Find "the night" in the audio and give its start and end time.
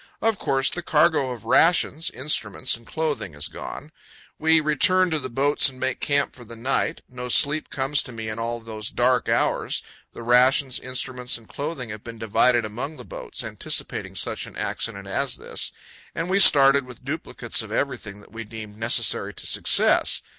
6.43-7.01